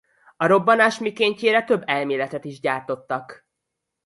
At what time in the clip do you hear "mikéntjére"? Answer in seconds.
0.99-1.63